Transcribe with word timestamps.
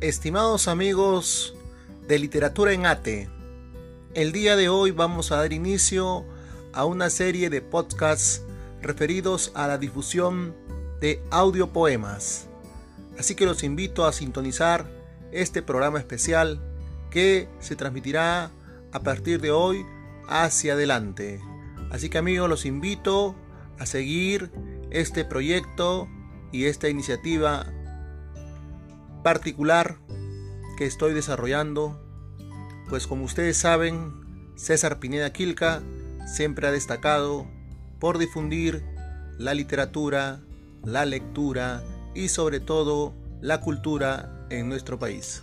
Estimados 0.00 0.66
amigos 0.66 1.54
de 2.08 2.18
Literatura 2.18 2.72
en 2.72 2.86
Ate, 2.86 3.28
el 4.14 4.32
día 4.32 4.56
de 4.56 4.70
hoy 4.70 4.92
vamos 4.92 5.30
a 5.30 5.36
dar 5.36 5.52
inicio 5.52 6.24
a 6.72 6.86
una 6.86 7.10
serie 7.10 7.50
de 7.50 7.60
podcasts 7.60 8.42
referidos 8.80 9.52
a 9.54 9.68
la 9.68 9.76
difusión 9.76 10.56
de 11.02 11.22
audiopoemas. 11.30 12.48
Así 13.18 13.34
que 13.34 13.44
los 13.44 13.62
invito 13.62 14.06
a 14.06 14.14
sintonizar 14.14 14.90
este 15.32 15.60
programa 15.60 15.98
especial 15.98 16.62
que 17.10 17.46
se 17.58 17.76
transmitirá 17.76 18.52
a 18.92 19.00
partir 19.00 19.38
de 19.42 19.50
hoy 19.50 19.84
hacia 20.28 20.72
adelante. 20.72 21.42
Así 21.90 22.08
que 22.08 22.16
amigos, 22.16 22.48
los 22.48 22.64
invito 22.64 23.34
a 23.78 23.84
seguir 23.84 24.50
este 24.90 25.26
proyecto 25.26 26.08
y 26.52 26.64
esta 26.64 26.88
iniciativa 26.88 27.70
particular 29.22 29.98
que 30.76 30.86
estoy 30.86 31.12
desarrollando, 31.14 32.00
pues 32.88 33.06
como 33.06 33.24
ustedes 33.24 33.56
saben, 33.56 34.52
César 34.56 34.98
Pineda 34.98 35.32
Quilca 35.32 35.82
siempre 36.26 36.66
ha 36.66 36.72
destacado 36.72 37.46
por 37.98 38.18
difundir 38.18 38.84
la 39.38 39.54
literatura, 39.54 40.40
la 40.84 41.04
lectura 41.04 41.82
y 42.14 42.28
sobre 42.28 42.60
todo 42.60 43.14
la 43.40 43.60
cultura 43.60 44.46
en 44.50 44.68
nuestro 44.68 44.98
país. 44.98 45.42